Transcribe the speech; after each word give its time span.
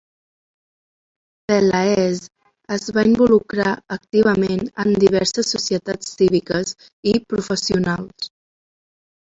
Pelaez 1.51 2.21
es 2.77 2.87
va 2.97 3.03
involucrar 3.11 3.75
activament 3.99 4.67
en 4.85 4.99
diverses 5.07 5.55
societats 5.57 6.17
cíviques 6.19 6.77
i 7.15 7.19
professionals. 7.37 8.35